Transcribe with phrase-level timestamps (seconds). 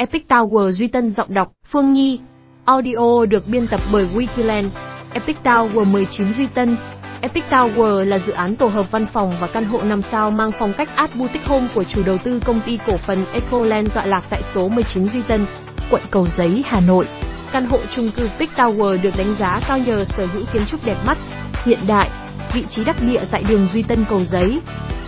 [0.00, 2.20] Epic Tower Duy Tân giọng đọc Phương Nhi.
[2.64, 4.68] Audio được biên tập bởi Wikiland.
[5.12, 6.76] Epic Tower 19 Duy Tân.
[7.20, 10.50] Epic Tower là dự án tổ hợp văn phòng và căn hộ 5 sao mang
[10.58, 14.06] phong cách Art Boutique Home của chủ đầu tư công ty cổ phần Ecoland tọa
[14.06, 15.46] lạc tại số 19 Duy Tân,
[15.90, 17.06] quận Cầu Giấy, Hà Nội.
[17.52, 20.84] Căn hộ chung cư Epic Tower được đánh giá cao nhờ sở hữu kiến trúc
[20.84, 21.18] đẹp mắt,
[21.64, 22.10] hiện đại,
[22.54, 24.60] vị trí đắc địa tại đường Duy Tân Cầu Giấy.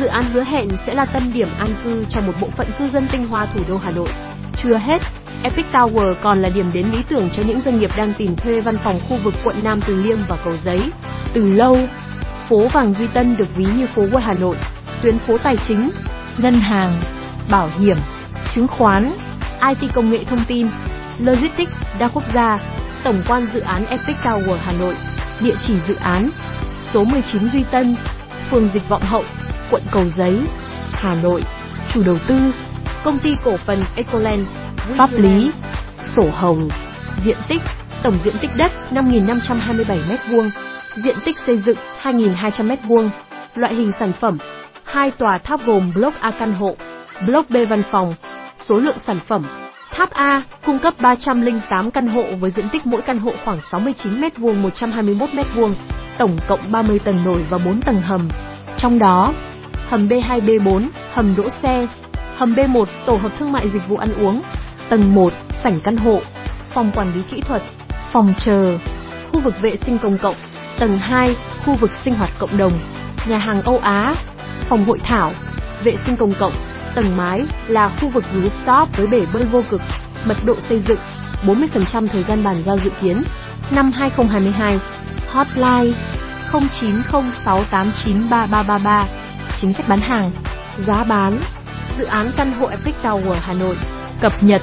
[0.00, 2.88] Dự án hứa hẹn sẽ là tâm điểm an cư cho một bộ phận cư
[2.88, 4.08] dân tinh hoa thủ đô Hà Nội.
[4.56, 5.02] Chưa hết,
[5.42, 8.60] Epic Tower còn là điểm đến lý tưởng cho những doanh nghiệp đang tìm thuê
[8.60, 10.80] văn phòng khu vực quận Nam Từ Liêm và Cầu Giấy.
[11.34, 11.78] Từ lâu,
[12.48, 14.56] phố vàng Duy Tân được ví như phố của Hà Nội,
[15.02, 15.90] tuyến phố tài chính,
[16.38, 17.02] ngân hàng,
[17.50, 17.96] bảo hiểm,
[18.54, 19.12] chứng khoán,
[19.68, 20.66] IT công nghệ thông tin,
[21.18, 22.58] logistics đa quốc gia,
[23.04, 24.94] tổng quan dự án Epic Tower Hà Nội,
[25.40, 26.30] địa chỉ dự án
[26.92, 27.96] số 19 Duy Tân,
[28.50, 29.24] phường Dịch Vọng Hậu,
[29.70, 30.40] quận Cầu Giấy,
[30.92, 31.44] Hà Nội,
[31.92, 32.52] chủ đầu tư,
[33.04, 34.46] công ty cổ phần Ecoland,
[34.98, 35.50] pháp lý,
[36.16, 36.68] sổ hồng,
[37.24, 37.62] diện tích,
[38.02, 40.50] tổng diện tích đất 5.527 m2,
[40.96, 43.08] diện tích xây dựng 2.200 m2,
[43.54, 44.38] loại hình sản phẩm,
[44.84, 46.76] hai tòa tháp gồm block A căn hộ,
[47.26, 48.14] block B văn phòng,
[48.68, 49.44] số lượng sản phẩm.
[49.90, 54.20] Tháp A cung cấp 308 căn hộ với diện tích mỗi căn hộ khoảng 69
[54.20, 55.74] m2 121 m2,
[56.18, 58.28] tổng cộng 30 tầng nổi và 4 tầng hầm.
[58.76, 59.32] Trong đó,
[59.88, 61.86] hầm B2 B4, hầm đỗ xe,
[62.36, 64.42] hầm B1 tổ hợp thương mại dịch vụ ăn uống,
[64.88, 65.32] tầng 1
[65.64, 66.20] sảnh căn hộ,
[66.70, 67.62] phòng quản lý kỹ thuật,
[68.12, 68.78] phòng chờ,
[69.32, 70.36] khu vực vệ sinh công cộng,
[70.78, 72.72] tầng 2 khu vực sinh hoạt cộng đồng,
[73.28, 74.14] nhà hàng Âu Á,
[74.68, 75.32] phòng hội thảo,
[75.84, 76.52] vệ sinh công cộng,
[76.94, 79.80] tầng mái là khu vực rooftop với bể bơi vô cực,
[80.24, 80.98] mật độ xây dựng
[81.46, 83.22] 40% thời gian bàn giao dự kiến.
[83.70, 84.78] Năm 2022.
[85.30, 85.92] Hotline
[86.52, 89.04] 0906893333.
[89.56, 90.30] Chính sách bán hàng,
[90.78, 91.38] giá bán.
[91.98, 93.76] Dự án căn hộ Epic Tower Hà Nội.
[94.20, 94.62] Cập nhật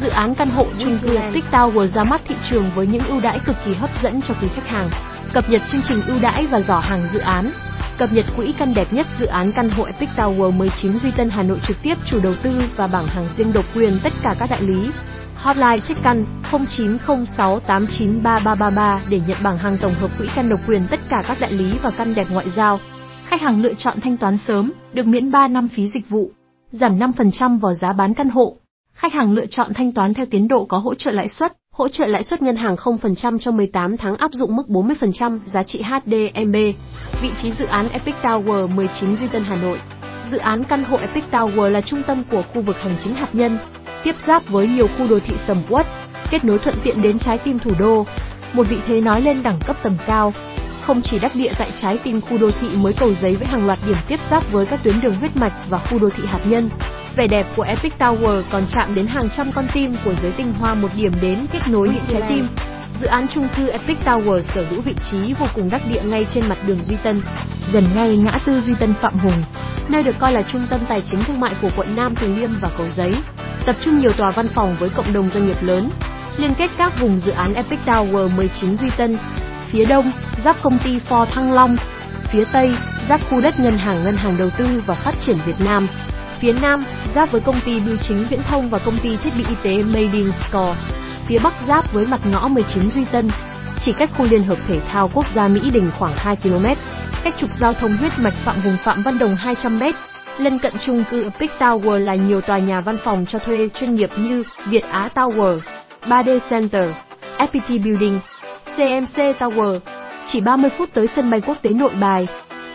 [0.00, 3.20] Dự án căn hộ chung cư Epic Tower ra mắt thị trường với những ưu
[3.20, 4.90] đãi cực kỳ hấp dẫn cho quý khách hàng.
[5.32, 7.52] Cập nhật chương trình ưu đãi và giỏ hàng dự án.
[7.98, 11.30] Cập nhật quỹ căn đẹp nhất dự án căn hộ Epic Tower 19 Duy Tân
[11.30, 14.34] Hà Nội trực tiếp chủ đầu tư và bảng hàng riêng độc quyền tất cả
[14.38, 14.90] các đại lý.
[15.34, 21.00] Hotline check căn 0906893333 để nhận bảng hàng tổng hợp quỹ căn độc quyền tất
[21.08, 22.80] cả các đại lý và căn đẹp ngoại giao.
[23.26, 26.30] Khách hàng lựa chọn thanh toán sớm, được miễn 3 năm phí dịch vụ,
[26.70, 28.56] giảm 5% vào giá bán căn hộ.
[28.94, 31.88] Khách hàng lựa chọn thanh toán theo tiến độ có hỗ trợ lãi suất, hỗ
[31.88, 35.82] trợ lãi suất ngân hàng 0% cho 18 tháng áp dụng mức 40% giá trị
[35.82, 36.56] HDMB.
[37.22, 39.78] Vị trí dự án Epic Tower 19 Duy Tân Hà Nội.
[40.32, 43.28] Dự án căn hộ Epic Tower là trung tâm của khu vực hành chính hạt
[43.32, 43.58] nhân,
[44.04, 45.86] tiếp giáp với nhiều khu đô thị sầm uất,
[46.30, 48.06] kết nối thuận tiện đến trái tim thủ đô,
[48.52, 50.32] một vị thế nói lên đẳng cấp tầm cao.
[50.90, 53.66] Không chỉ đắc địa tại trái tim khu đô thị mới cầu giấy với hàng
[53.66, 56.38] loạt điểm tiếp giáp với các tuyến đường huyết mạch và khu đô thị hạt
[56.44, 56.70] nhân,
[57.16, 60.52] vẻ đẹp của Epic Tower còn chạm đến hàng trăm con tim của giới tinh
[60.52, 62.48] hoa một điểm đến kết nối những trái tim.
[63.00, 66.26] Dự án chung cư Epic Tower sở hữu vị trí vô cùng đắc địa ngay
[66.34, 67.22] trên mặt đường Duy Tân,
[67.72, 69.42] gần ngay ngã tư Duy Tân Phạm Hùng,
[69.88, 72.50] nơi được coi là trung tâm tài chính thương mại của quận Nam Từ Liêm
[72.60, 73.14] và Cầu Giấy.
[73.66, 75.90] Tập trung nhiều tòa văn phòng với cộng đồng doanh nghiệp lớn,
[76.36, 79.18] liên kết các vùng dự án Epic Tower 19 Duy Tân,
[79.72, 80.12] phía đông
[80.44, 81.76] giáp công ty Ford Thăng Long,
[82.32, 82.74] phía tây
[83.08, 85.88] giáp khu đất ngân hàng ngân hàng đầu tư và phát triển Việt Nam,
[86.40, 89.44] phía nam giáp với công ty bưu chính viễn thông và công ty thiết bị
[89.48, 90.74] y tế Made Score,
[91.28, 93.30] phía bắc giáp với mặt ngõ 19 Duy Tân,
[93.84, 96.66] chỉ cách khu liên hợp thể thao quốc gia Mỹ Đình khoảng 2 km,
[97.24, 99.82] cách trục giao thông huyết mạch Phạm Hùng Phạm Văn Đồng 200 m.
[100.38, 103.94] Lân cận chung cư Epic Tower là nhiều tòa nhà văn phòng cho thuê chuyên
[103.94, 105.60] nghiệp như Việt Á Tower,
[106.06, 106.90] 3D Center,
[107.38, 108.20] FPT Building,
[108.80, 109.78] CMC Tower,
[110.32, 112.26] chỉ 30 phút tới sân bay quốc tế Nội Bài,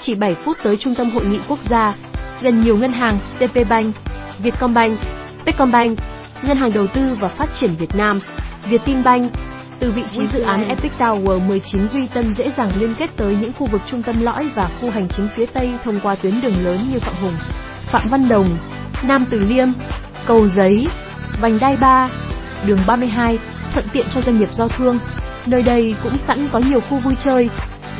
[0.01, 1.93] chỉ 7 phút tới trung tâm hội nghị quốc gia,
[2.41, 3.95] gần nhiều ngân hàng TP Bank,
[4.39, 4.99] Vietcombank,
[5.45, 5.99] Techcombank,
[6.41, 8.19] Ngân hàng Đầu tư và Phát triển Việt Nam,
[8.69, 9.31] Vietinbank.
[9.79, 13.37] Từ vị trí dự án Epic Tower 19 Duy Tân dễ dàng liên kết tới
[13.41, 16.41] những khu vực trung tâm lõi và khu hành chính phía Tây thông qua tuyến
[16.41, 17.35] đường lớn như Phạm Hùng,
[17.91, 18.57] Phạm Văn Đồng,
[19.03, 19.67] Nam Từ Liêm,
[20.27, 20.87] Cầu Giấy,
[21.41, 22.09] Vành Đai 3,
[22.65, 23.39] đường 32,
[23.73, 24.99] thuận tiện cho doanh nghiệp giao thương.
[25.45, 27.49] Nơi đây cũng sẵn có nhiều khu vui chơi,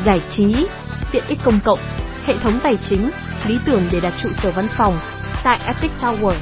[0.05, 0.67] giải trí,
[1.11, 1.79] tiện ích công cộng,
[2.25, 3.11] hệ thống tài chính,
[3.47, 4.99] lý tưởng để đặt trụ sở văn phòng
[5.43, 6.33] tại Epic Tower,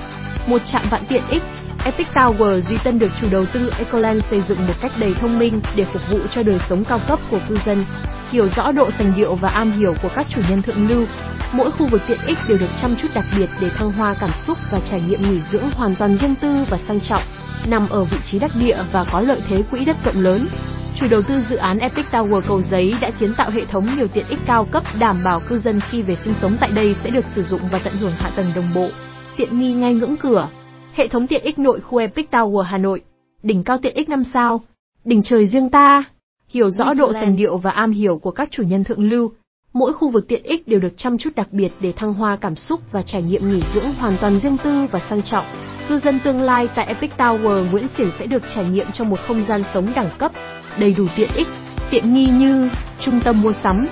[0.47, 1.43] một trạm vạn tiện ích.
[1.85, 5.39] Epic Tower Duy Tân được chủ đầu tư Ecoland xây dựng một cách đầy thông
[5.39, 7.85] minh để phục vụ cho đời sống cao cấp của cư dân,
[8.31, 11.05] hiểu rõ độ sành điệu và am hiểu của các chủ nhân thượng lưu.
[11.51, 14.31] Mỗi khu vực tiện ích đều được chăm chút đặc biệt để thăng hoa cảm
[14.47, 17.23] xúc và trải nghiệm nghỉ dưỡng hoàn toàn riêng tư và sang trọng,
[17.65, 20.47] nằm ở vị trí đắc địa và có lợi thế quỹ đất rộng lớn.
[20.95, 24.07] Chủ đầu tư dự án Epic Tower Cầu Giấy đã kiến tạo hệ thống nhiều
[24.07, 27.09] tiện ích cao cấp đảm bảo cư dân khi về sinh sống tại đây sẽ
[27.09, 28.89] được sử dụng và tận hưởng hạ tầng đồng bộ,
[29.37, 30.49] tiện nghi ngay ngưỡng cửa.
[30.93, 33.01] Hệ thống tiện ích nội khu Epic Tower Hà Nội.
[33.43, 34.61] Đỉnh cao tiện ích 5 sao.
[35.05, 36.03] Đỉnh trời riêng ta.
[36.47, 39.31] Hiểu rõ độ sành điệu và am hiểu của các chủ nhân thượng lưu.
[39.73, 42.55] Mỗi khu vực tiện ích đều được chăm chút đặc biệt để thăng hoa cảm
[42.55, 45.45] xúc và trải nghiệm nghỉ dưỡng hoàn toàn riêng tư và sang trọng.
[45.89, 49.19] Cư dân tương lai tại Epic Tower Nguyễn Xiển sẽ được trải nghiệm trong một
[49.27, 50.31] không gian sống đẳng cấp,
[50.77, 51.47] đầy đủ tiện ích,
[51.89, 53.87] tiện nghi như trung tâm mua sắm,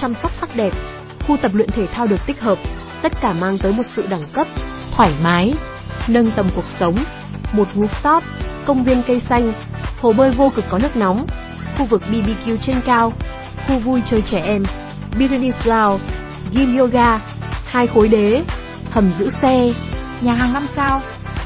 [0.00, 0.72] chăm sóc sắc đẹp,
[1.26, 2.58] khu tập luyện thể thao được tích hợp,
[3.02, 4.46] tất cả mang tới một sự đẳng cấp,
[4.96, 5.54] thoải mái,
[6.08, 7.04] nâng tầm cuộc sống,
[7.52, 8.20] một rooftop,
[8.64, 9.52] công viên cây xanh,
[10.00, 11.26] hồ bơi vô cực có nước nóng,
[11.78, 13.12] khu vực BBQ trên cao,
[13.68, 14.64] khu vui chơi trẻ em,
[15.20, 16.04] Business Lounge,
[16.52, 17.20] Gym Yoga,
[17.64, 18.42] hai khối đế,
[18.90, 19.72] hầm giữ xe,
[20.20, 21.00] nhà hàng 5 sao,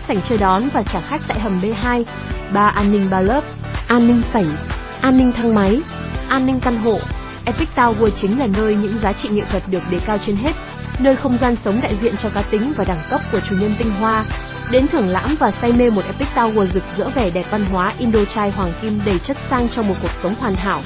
[0.09, 2.05] sảnh chờ đón và trả khách tại hầm B2,
[2.53, 3.45] ba an ninh ba lớp,
[3.87, 4.57] an ninh sảnh,
[5.01, 5.81] an ninh thang máy,
[6.29, 6.99] an ninh căn hộ.
[7.45, 10.53] Epic Tower chính là nơi những giá trị nghệ thuật được đề cao trên hết,
[10.99, 13.75] nơi không gian sống đại diện cho cá tính và đẳng cấp của chủ nhân
[13.79, 14.25] tinh hoa.
[14.71, 17.93] Đến thưởng lãm và say mê một Epic Tower rực rỡ vẻ đẹp văn hóa
[17.99, 20.81] Indo trai hoàng kim đầy chất sang trong một cuộc sống hoàn hảo,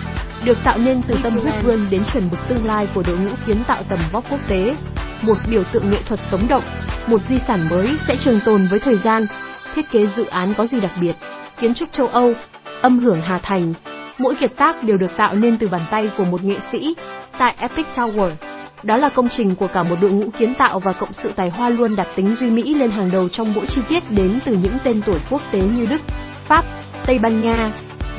[0.44, 3.31] được tạo nên từ tâm huyết vươn đến chuẩn mực tương lai của đội ngũ
[3.46, 4.76] kiến tạo tầm vóc quốc tế.
[5.23, 6.64] Một biểu tượng nghệ thuật sống động,
[7.06, 9.26] một di sản mới sẽ trường tồn với thời gian.
[9.75, 11.12] Thiết kế dự án có gì đặc biệt?
[11.61, 12.35] Kiến trúc châu Âu,
[12.82, 13.75] âm hưởng Hà Thành,
[14.19, 16.94] mỗi kiệt tác đều được tạo nên từ bàn tay của một nghệ sĩ
[17.38, 18.31] tại Epic Tower.
[18.82, 21.50] Đó là công trình của cả một đội ngũ kiến tạo và cộng sự tài
[21.50, 24.56] hoa luôn đặt tính duy mỹ lên hàng đầu trong mỗi chi tiết đến từ
[24.56, 26.00] những tên tuổi quốc tế như Đức,
[26.47, 26.65] Pháp,
[27.06, 27.73] Tây Ban Nha,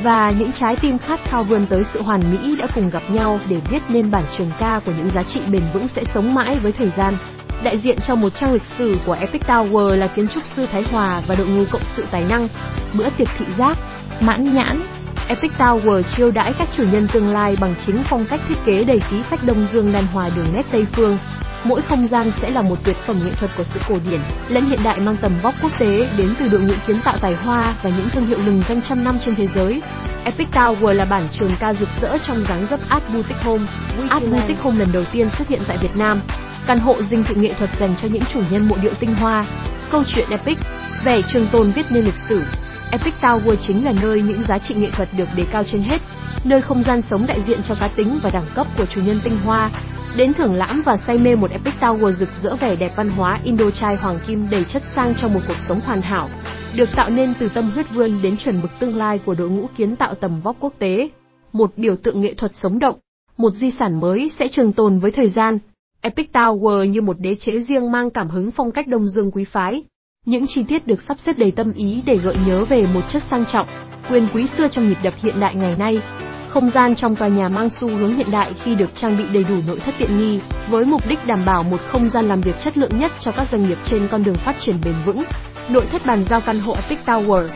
[0.04, 3.40] và những trái tim khát khao vươn tới sự hoàn mỹ đã cùng gặp nhau
[3.50, 6.60] để viết nên bản trường ca của những giá trị bền vững sẽ sống mãi
[6.64, 7.18] với thời gian.
[7.64, 10.84] Đại diện cho một trang lịch sử của Epic Tower là kiến trúc sư Thái
[10.84, 12.48] Hòa và đội ngũ cộng sự tài năng,
[12.94, 13.78] bữa tiệc thị giác,
[14.22, 14.82] mãn nhãn,
[15.28, 18.84] Epic Tower chiêu đãi các chủ nhân tương lai bằng chính phong cách thiết kế
[18.84, 21.18] đầy khí phách Đông Dương đan hòa đường nét Tây phương.
[21.64, 24.20] Mỗi không gian sẽ là một tuyệt phẩm nghệ thuật của sự cổ điển
[24.50, 27.36] lẫn hiện đại mang tầm vóc quốc tế đến từ đội ngũ kiến tạo tài
[27.36, 29.82] hoa và những thương hiệu lừng danh trăm năm trên thế giới.
[30.24, 33.64] Epic Tower là bản trường ca rực rỡ trong dáng dấp Art Boutique Home.
[34.10, 36.22] Art Boutique Home lần đầu tiên xuất hiện tại Việt Nam.
[36.68, 39.46] Căn hộ dinh thự nghệ thuật dành cho những chủ nhân mộ điệu tinh hoa.
[39.92, 40.58] Câu chuyện epic,
[41.06, 42.44] vẻ trường tồn viết nên lịch sử,
[42.92, 45.98] Epic Tower chính là nơi những giá trị nghệ thuật được đề cao trên hết,
[46.44, 49.20] nơi không gian sống đại diện cho cá tính và đẳng cấp của chủ nhân
[49.24, 49.72] tinh hoa.
[50.18, 53.40] Đến thưởng lãm và say mê một Epic Tower rực rỡ vẻ đẹp văn hóa
[53.44, 56.30] Indo trai hoàng kim đầy chất sang trong một cuộc sống hoàn hảo,
[56.76, 59.68] được tạo nên từ tâm huyết vươn đến chuẩn mực tương lai của đội ngũ
[59.78, 61.10] kiến tạo tầm vóc quốc tế.
[61.54, 62.96] Một biểu tượng nghệ thuật sống động,
[63.38, 65.60] một di sản mới sẽ trường tồn với thời gian.
[66.02, 69.44] Epic Tower như một đế chế riêng mang cảm hứng phong cách Đông Dương quý
[69.44, 69.84] phái,
[70.26, 73.24] những chi tiết được sắp xếp đầy tâm ý để gợi nhớ về một chất
[73.32, 73.68] sang trọng,
[74.10, 76.02] quyền quý xưa trong nhịp đập hiện đại ngày nay.
[76.50, 79.44] Không gian trong tòa nhà mang xu hướng hiện đại khi được trang bị đầy
[79.44, 80.40] đủ nội thất tiện nghi,
[80.70, 83.48] với mục đích đảm bảo một không gian làm việc chất lượng nhất cho các
[83.48, 85.24] doanh nghiệp trên con đường phát triển bền vững.
[85.70, 87.48] Nội thất bàn giao căn hộ Epic Tower,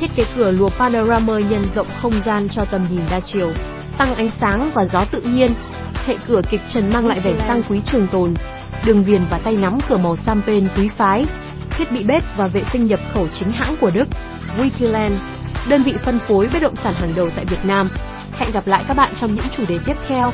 [0.00, 3.52] thiết kế cửa lùa panorama nhân rộng không gian cho tầm nhìn đa chiều,
[3.98, 5.54] tăng ánh sáng và gió tự nhiên.
[6.06, 8.34] Hệ cửa kịch trần mang lại vẻ sang quý trường tồn,
[8.84, 11.26] đường viền và tay nắm cửa màu champagne quý phái,
[11.82, 14.08] thiết bị bếp và vệ sinh nhập khẩu chính hãng của Đức,
[14.58, 15.16] Wikiland,
[15.68, 17.88] đơn vị phân phối bất động sản hàng đầu tại Việt Nam.
[18.32, 20.32] Hẹn gặp lại các bạn trong những chủ đề tiếp theo.